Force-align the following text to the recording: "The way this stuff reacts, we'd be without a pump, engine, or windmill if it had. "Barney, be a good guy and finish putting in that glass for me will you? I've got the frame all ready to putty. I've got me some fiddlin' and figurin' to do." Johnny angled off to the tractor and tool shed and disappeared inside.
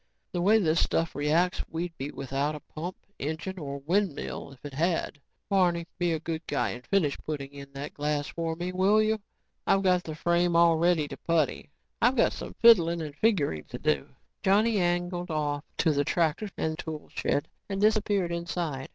"The 0.31 0.41
way 0.41 0.57
this 0.57 0.79
stuff 0.83 1.13
reacts, 1.13 1.63
we'd 1.69 1.95
be 1.95 2.09
without 2.09 2.55
a 2.55 2.59
pump, 2.59 2.97
engine, 3.19 3.59
or 3.59 3.77
windmill 3.81 4.49
if 4.51 4.65
it 4.65 4.73
had. 4.73 5.21
"Barney, 5.47 5.85
be 5.99 6.11
a 6.11 6.19
good 6.19 6.41
guy 6.47 6.69
and 6.71 6.83
finish 6.87 7.15
putting 7.19 7.53
in 7.53 7.71
that 7.73 7.93
glass 7.93 8.25
for 8.25 8.55
me 8.55 8.73
will 8.73 8.99
you? 8.99 9.19
I've 9.67 9.83
got 9.83 10.03
the 10.03 10.15
frame 10.15 10.55
all 10.55 10.75
ready 10.77 11.07
to 11.07 11.17
putty. 11.17 11.69
I've 12.01 12.15
got 12.15 12.31
me 12.31 12.35
some 12.35 12.55
fiddlin' 12.55 12.99
and 12.99 13.15
figurin' 13.15 13.65
to 13.65 13.77
do." 13.77 14.09
Johnny 14.41 14.79
angled 14.79 15.29
off 15.29 15.63
to 15.77 15.91
the 15.91 16.03
tractor 16.03 16.49
and 16.57 16.79
tool 16.79 17.07
shed 17.13 17.47
and 17.69 17.79
disappeared 17.79 18.31
inside. 18.31 18.89